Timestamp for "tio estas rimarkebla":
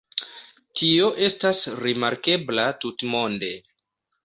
0.79-2.67